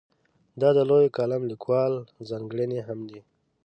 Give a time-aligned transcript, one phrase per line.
[0.61, 3.21] دا د لویو کالم لیکوالو ځانګړنې هم دي.